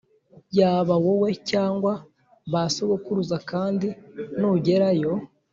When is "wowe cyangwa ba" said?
1.03-2.63